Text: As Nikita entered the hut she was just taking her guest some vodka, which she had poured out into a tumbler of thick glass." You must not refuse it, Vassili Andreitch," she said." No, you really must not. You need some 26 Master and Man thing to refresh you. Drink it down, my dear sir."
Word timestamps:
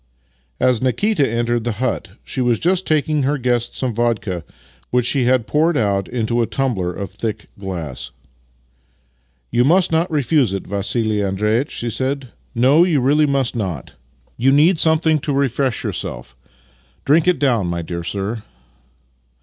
As 0.59 0.81
Nikita 0.81 1.29
entered 1.29 1.63
the 1.63 1.73
hut 1.73 2.07
she 2.23 2.41
was 2.41 2.57
just 2.57 2.87
taking 2.87 3.21
her 3.21 3.37
guest 3.37 3.75
some 3.77 3.93
vodka, 3.93 4.43
which 4.89 5.05
she 5.05 5.25
had 5.25 5.45
poured 5.45 5.77
out 5.77 6.07
into 6.07 6.41
a 6.41 6.47
tumbler 6.47 6.91
of 6.91 7.11
thick 7.11 7.45
glass." 7.59 8.09
You 9.51 9.63
must 9.63 9.91
not 9.91 10.09
refuse 10.09 10.55
it, 10.55 10.65
Vassili 10.65 11.21
Andreitch," 11.21 11.69
she 11.69 11.91
said." 11.91 12.29
No, 12.65 12.83
you 12.83 12.99
really 12.99 13.27
must 13.27 13.55
not. 13.55 13.93
You 14.37 14.51
need 14.51 14.79
some 14.79 14.97
26 14.97 14.97
Master 14.97 14.97
and 14.97 14.97
Man 14.97 15.03
thing 15.03 15.19
to 15.21 15.39
refresh 15.39 16.03
you. 16.03 16.23
Drink 17.05 17.27
it 17.27 17.37
down, 17.37 17.67
my 17.67 17.83
dear 17.83 18.03
sir." 18.03 18.41